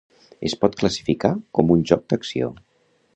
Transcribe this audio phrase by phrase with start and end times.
[0.49, 2.53] Es pot classificar com un joc d'acció.